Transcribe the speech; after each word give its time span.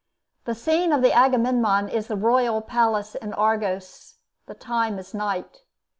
The 0.45 0.55
scene 0.55 0.91
of 0.91 1.03
the 1.03 1.13
'Agamemnon' 1.13 1.87
is 1.87 2.07
the 2.07 2.15
royal 2.15 2.59
palace 2.59 3.13
in 3.13 3.35
Argos. 3.35 4.15
The 4.47 4.55
time 4.55 4.97
is 4.97 5.13
night. 5.13 5.59